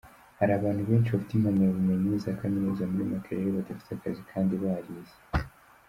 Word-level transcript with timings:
Hari 0.39 0.51
abantu 0.55 0.81
benshi 0.89 1.09
bafite 1.13 1.31
impamyabumenyi 1.35 2.09
za 2.23 2.31
kaminuza 2.39 2.89
muri 2.91 3.09
Makerere 3.11 3.49
badafite 3.57 3.89
akazi 3.93 4.21
kandi 4.31 4.53
barize. 4.63 5.17